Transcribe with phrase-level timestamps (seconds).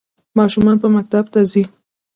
[0.37, 1.63] ماشومان به مکتب ته ځي؟